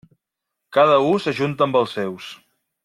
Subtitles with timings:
[0.77, 2.35] Cada u s'ajunta amb els seus.